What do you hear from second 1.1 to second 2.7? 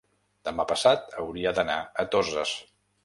hauria d'anar a Toses.